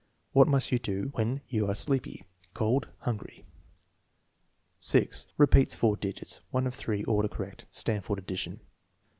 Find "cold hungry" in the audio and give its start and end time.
2.55-3.45